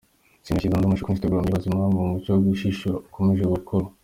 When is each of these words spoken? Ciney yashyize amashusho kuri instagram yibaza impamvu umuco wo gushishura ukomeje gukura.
Ciney 0.43 0.57
yashyize 0.57 0.85
amashusho 0.87 1.03
kuri 1.05 1.15
instagram 1.17 1.45
yibaza 1.45 1.65
impamvu 1.67 1.97
umuco 1.99 2.27
wo 2.31 2.41
gushishura 2.47 2.95
ukomeje 3.07 3.43
gukura. 3.53 3.87